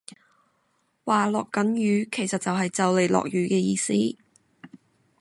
[1.03, 3.93] 話落緊雨其實即係就嚟落雨嘅意思